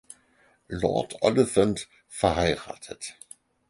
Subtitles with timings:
[0.67, 3.19] Lord Oliphant verheiratet.